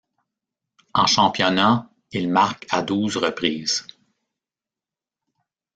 En 0.95 1.05
championnat, 1.05 1.87
il 2.11 2.27
marque 2.27 2.65
à 2.71 2.81
douze 2.81 3.17
reprises. 3.17 3.85